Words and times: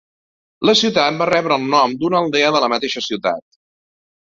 La 0.69 0.73
ciutat 0.79 1.19
va 1.19 1.27
rebre 1.31 1.59
el 1.61 1.67
nom 1.75 1.95
d'una 2.01 2.23
aldea 2.23 2.51
de 2.57 2.65
la 2.65 2.73
mateixa 2.77 3.07
ciutat. 3.11 3.47